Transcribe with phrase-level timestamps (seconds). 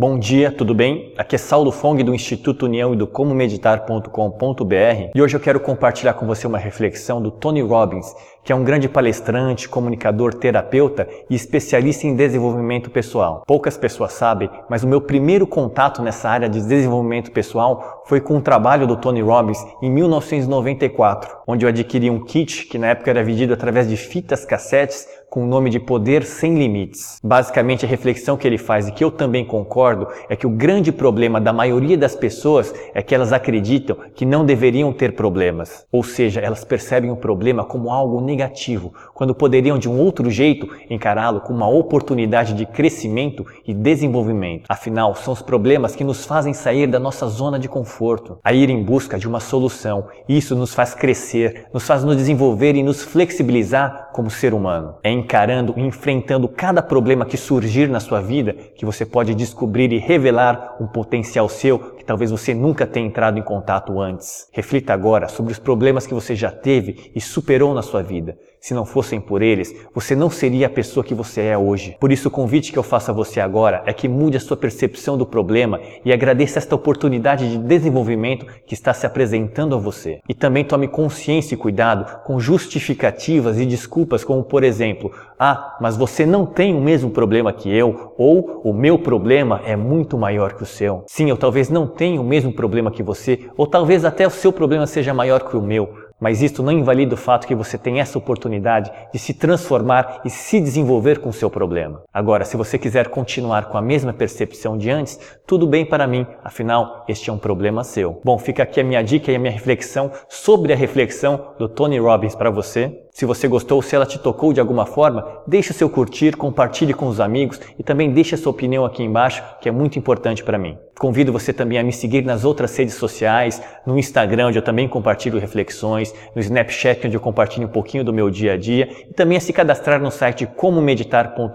[0.00, 1.12] Bom dia, tudo bem?
[1.18, 5.60] Aqui é Saulo Fong do Instituto União e do Como Meditar.com.br e hoje eu quero
[5.60, 11.06] compartilhar com você uma reflexão do Tony Robbins, que é um grande palestrante, comunicador, terapeuta
[11.28, 13.42] e especialista em desenvolvimento pessoal.
[13.46, 18.38] Poucas pessoas sabem, mas o meu primeiro contato nessa área de desenvolvimento pessoal foi com
[18.38, 23.10] o trabalho do Tony Robbins em 1994, onde eu adquiri um kit que na época
[23.10, 27.20] era vendido através de fitas cassetes com o nome de Poder Sem Limites.
[27.22, 30.90] Basicamente, a reflexão que ele faz e que eu também concordo é que o grande
[30.90, 35.86] problema da maioria das pessoas é que elas acreditam que não deveriam ter problemas.
[35.92, 40.68] Ou seja, elas percebem o problema como algo negativo, quando poderiam de um outro jeito
[40.90, 44.64] encará-lo como uma oportunidade de crescimento e desenvolvimento.
[44.68, 48.68] Afinal, são os problemas que nos fazem sair da nossa zona de conforto, a ir
[48.68, 50.08] em busca de uma solução.
[50.28, 54.96] Isso nos faz crescer, nos faz nos desenvolver e nos flexibilizar como ser humano.
[55.04, 59.98] É encarando enfrentando cada problema que surgir na sua vida que você pode descobrir e
[59.98, 64.48] revelar um potencial seu que talvez você nunca tenha entrado em contato antes.
[64.52, 68.38] Reflita agora sobre os problemas que você já teve e superou na sua vida.
[68.58, 71.96] Se não fossem por eles, você não seria a pessoa que você é hoje.
[71.98, 74.56] Por isso, o convite que eu faço a você agora é que mude a sua
[74.56, 80.20] percepção do problema e agradeça esta oportunidade de desenvolvimento que está se apresentando a você.
[80.28, 85.96] E também tome consciência e cuidado com justificativas e desculpas, como por exemplo, ah, mas
[85.96, 90.52] você não tem o mesmo problema que eu, ou o meu problema é muito maior
[90.52, 91.02] que o seu.
[91.06, 94.52] Sim, eu talvez não tenha o mesmo problema que você, ou talvez até o seu
[94.52, 96.10] problema seja maior que o meu.
[96.20, 100.28] Mas isto não invalida o fato que você tem essa oportunidade de se transformar e
[100.28, 102.02] se desenvolver com o seu problema.
[102.12, 106.26] Agora, se você quiser continuar com a mesma percepção de antes, tudo bem para mim,
[106.44, 108.20] afinal, este é um problema seu.
[108.22, 111.98] Bom, fica aqui a minha dica e a minha reflexão sobre a reflexão do Tony
[111.98, 113.00] Robbins para você.
[113.12, 116.94] Se você gostou, se ela te tocou de alguma forma, deixe o seu curtir, compartilhe
[116.94, 120.44] com os amigos e também deixe a sua opinião aqui embaixo, que é muito importante
[120.44, 120.78] para mim.
[120.98, 124.86] Convido você também a me seguir nas outras redes sociais, no Instagram, onde eu também
[124.86, 129.14] compartilho reflexões, no Snapchat, onde eu compartilho um pouquinho do meu dia a dia, e
[129.14, 131.54] também a se cadastrar no site comomeditar.com.br,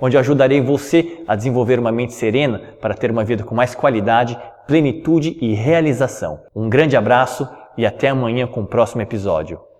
[0.00, 3.74] onde eu ajudarei você a desenvolver uma mente serena para ter uma vida com mais
[3.74, 6.40] qualidade, plenitude e realização.
[6.54, 9.71] Um grande abraço e até amanhã com o próximo episódio.